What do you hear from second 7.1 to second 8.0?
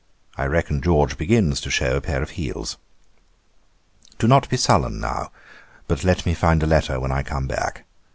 I come back.